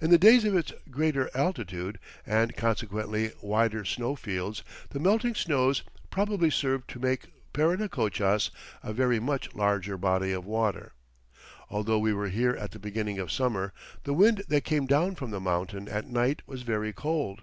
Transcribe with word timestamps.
In 0.00 0.10
the 0.10 0.18
days 0.18 0.44
of 0.44 0.54
its 0.54 0.72
greater 0.88 1.28
altitude, 1.34 1.98
and 2.24 2.54
consequently 2.56 3.32
wider 3.42 3.84
snow 3.84 4.14
fields, 4.14 4.62
the 4.90 5.00
melting 5.00 5.34
snows 5.34 5.82
probably 6.10 6.48
served 6.48 6.88
to 6.90 7.00
make 7.00 7.24
Parinacochas 7.52 8.52
a 8.84 8.92
very 8.92 9.18
much 9.18 9.52
larger 9.56 9.96
body 9.98 10.30
of 10.30 10.46
water. 10.46 10.92
Although 11.70 11.98
we 11.98 12.14
were 12.14 12.28
here 12.28 12.54
at 12.54 12.70
the 12.70 12.78
beginning 12.78 13.18
of 13.18 13.32
summer, 13.32 13.72
the 14.04 14.14
wind 14.14 14.44
that 14.46 14.62
came 14.62 14.86
down 14.86 15.16
from 15.16 15.32
the 15.32 15.40
mountain 15.40 15.88
at 15.88 16.06
night 16.06 16.42
was 16.46 16.62
very 16.62 16.92
cold. 16.92 17.42